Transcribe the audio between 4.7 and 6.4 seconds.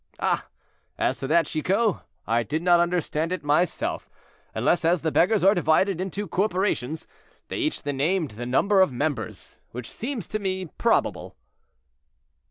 as the beggars are divided into